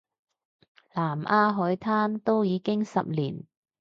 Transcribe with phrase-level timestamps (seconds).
[0.03, 0.05] 南
[1.25, 3.45] 丫海難都已經十年